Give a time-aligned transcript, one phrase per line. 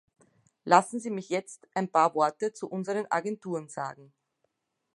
[0.63, 4.11] Lassen Sie mich jetzt ein paar Worte zu unseren Agenturen sagen.